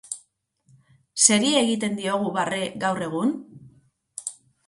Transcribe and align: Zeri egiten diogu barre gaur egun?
Zeri 1.25 1.51
egiten 1.59 1.99
diogu 2.01 2.31
barre 2.39 2.61
gaur 2.85 3.05
egun? 3.11 3.37